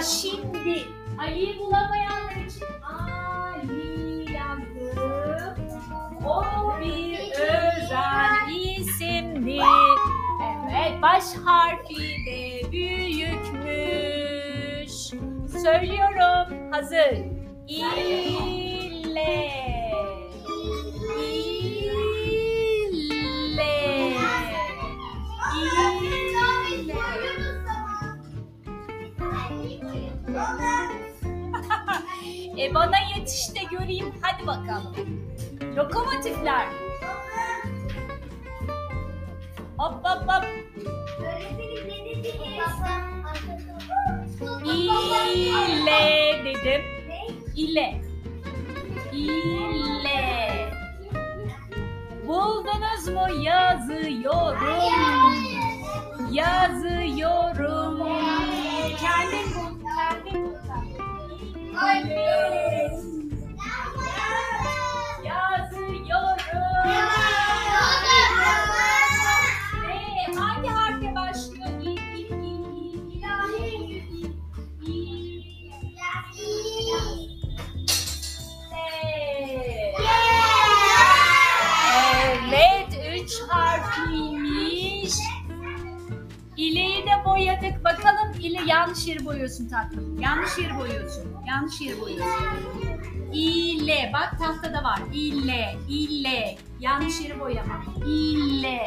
[0.00, 0.82] şimdi
[1.18, 5.56] Ali'yi bulamayanlar için Ali yazdım.
[6.26, 6.42] O
[6.80, 8.48] bir özel
[8.78, 9.58] isimdi.
[10.70, 14.16] Evet, baş harfi de büyükmüş.
[15.62, 17.16] Söylüyorum, hazır.
[17.68, 19.75] İle.
[32.66, 34.14] E bana yetiş de göreyim.
[34.22, 34.96] Hadi bakalım.
[35.76, 36.66] Lokomotifler.
[39.78, 40.44] Hop hop hop.
[44.64, 46.82] İle dedim.
[47.56, 48.00] İle.
[49.12, 50.70] İle.
[52.26, 53.42] Buldunuz mu?
[53.42, 55.34] Yazıyorum.
[56.30, 57.98] Yazıyorum.
[59.00, 59.80] Kendin bul.
[59.86, 60.56] Kendin bul.
[62.04, 62.25] İle.
[88.40, 90.20] İle yanlış yeri boyuyorsun tatlım.
[90.20, 91.22] Yanlış yeri boyuyorsun.
[91.48, 92.46] Yanlış yeri boyuyorsun.
[93.32, 94.10] İle.
[94.14, 94.98] Bak tahtada var.
[95.14, 95.76] İle.
[95.88, 96.58] İle.
[96.80, 97.84] Yanlış yeri boyama.
[98.06, 98.80] İle.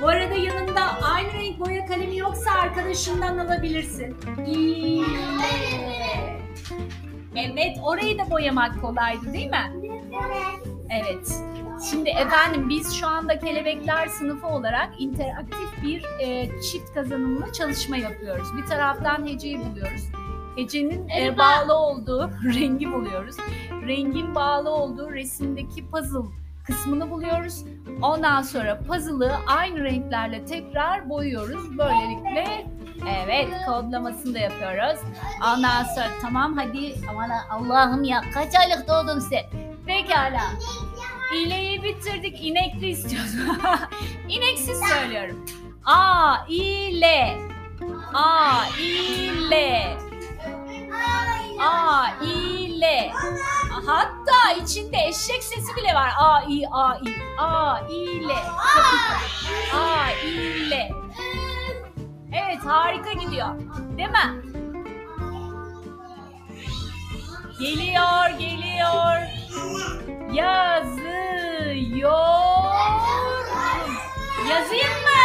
[0.00, 4.16] Bu arada yanında aynı renk boya kalemi yoksa arkadaşından alabilirsin.
[4.46, 5.04] İle.
[7.36, 9.72] Evet, orayı da boyamak kolaydı değil mi?
[10.12, 10.73] Evet.
[11.90, 18.48] Şimdi efendim biz şu anda kelebekler sınıfı olarak interaktif bir e, çift kazanımlı çalışma yapıyoruz.
[18.56, 20.02] Bir taraftan heceyi buluyoruz.
[20.56, 23.36] Hecenin e, bağlı olduğu rengi buluyoruz.
[23.86, 26.28] Rengin bağlı olduğu resimdeki puzzle
[26.66, 27.64] kısmını buluyoruz.
[28.02, 31.78] Ondan sonra puzzle'ı aynı renklerle tekrar boyuyoruz.
[31.78, 32.66] Böylelikle
[33.24, 35.00] evet kodlamasını da yapıyoruz.
[35.56, 39.42] Ondan sonra tamam hadi aman Allah'ım ya kaç aylık doğdun sen?
[39.86, 40.40] Pekala.
[41.34, 42.44] İleyi bitirdik.
[42.44, 43.30] İnekli istiyoruz.
[44.28, 45.44] İneksiz söylüyorum.
[45.84, 47.38] A ile.
[48.14, 49.96] A ile.
[51.60, 53.12] A ile.
[53.86, 56.10] Hatta içinde eşek sesi bile var.
[56.18, 57.38] A i a i.
[57.38, 58.36] A ile.
[59.74, 60.90] A ile.
[62.32, 63.48] Evet harika gidiyor.
[63.98, 64.42] Değil mi?
[67.60, 69.44] Geliyor, geliyor.
[72.04, 73.46] Yazıyor.
[74.48, 75.24] Yazayım mı?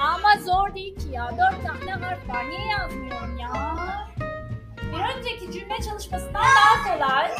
[0.00, 1.30] Ama zor değil ki ya.
[1.30, 2.44] Dört tane harf var.
[2.50, 3.50] Niye yazmıyorum ya?
[4.82, 7.30] Bir önceki cümle çalışmasından daha kolay.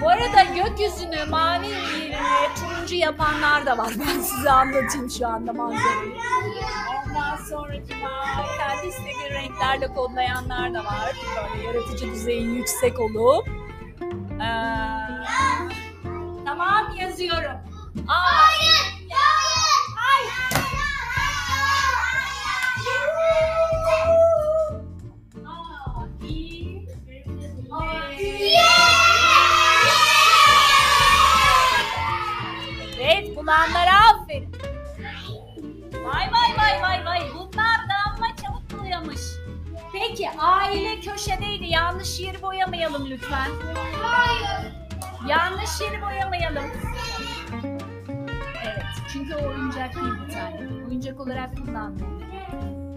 [0.00, 3.92] Bu arada gökyüzünü mavi yerine turuncu yapanlar da var.
[4.00, 6.12] Ben size anlatayım şu anda manzarayı.
[7.12, 7.72] Ondan sonra
[8.58, 11.12] kendi istediği renklerle kodlayanlar da var.
[11.54, 13.48] Böyle yaratıcı düzeyi yüksek olup.
[14.32, 14.44] Ee,
[16.44, 17.58] tamam yazıyorum.
[18.06, 18.92] Hayır.
[19.96, 20.32] Hayır.
[25.46, 26.88] Aa, iyi.
[33.00, 34.71] Evet bulanlara aferin.
[36.04, 37.20] Vay vay vay vay vay.
[37.34, 39.20] Bunlar da amma çabuk boyamış.
[39.92, 41.64] Peki aile köşedeydi.
[41.66, 43.50] Yanlış yeri boyamayalım lütfen.
[45.28, 46.64] Yanlış yeri boyamayalım.
[48.64, 48.82] Evet.
[49.12, 50.84] Çünkü o oyuncak değil bir tane.
[50.88, 52.06] Oyuncak olarak kullanma.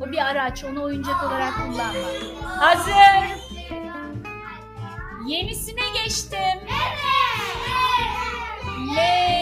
[0.01, 0.63] O bir araç.
[0.63, 2.09] Onu oyuncak olarak kullanma.
[2.57, 3.25] Hazır.
[5.27, 6.59] Yenisine geçtim.
[8.95, 9.34] Lekeli.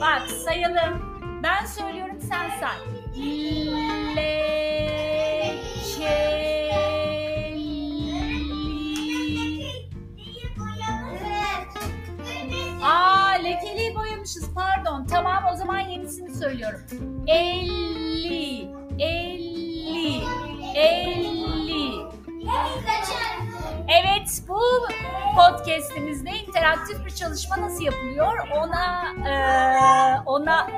[0.00, 1.02] Bak sayalım.
[1.42, 2.78] Ben söylüyorum sen say.
[4.16, 6.00] Lekeli.
[12.82, 15.06] Aa lekeliyi boyamışız pardon.
[15.06, 16.80] Tamam o zaman yenisini söylüyorum.
[17.26, 18.68] Elli.
[18.98, 20.20] Elli.
[20.74, 21.92] Elli.
[24.48, 24.60] Bu
[25.36, 30.66] podcastimizde interaktif bir çalışma nasıl yapılıyor ona eee, ona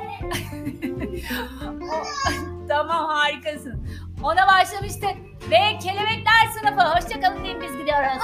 [1.93, 3.87] O- tamam harikasın.
[4.23, 5.05] Ona başlamıştı.
[5.51, 6.81] Ve kelebekler sınıfı.
[6.95, 8.23] Hoşçakalın deyin biz gidiyoruz.